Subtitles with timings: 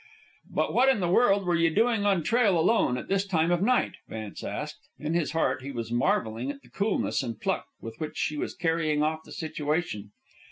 [0.51, 3.61] "But what in the world were you doing on trail, alone, at this time of
[3.61, 4.79] night?" Vance asked.
[4.97, 8.55] In his heart he was marvelling at the coolness and pluck with which she was
[8.55, 10.09] carrying off the situation.